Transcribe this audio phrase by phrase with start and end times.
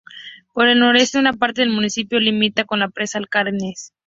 [0.55, 3.93] Por el noroeste una parte del municipio limita con la Presa Alacranes.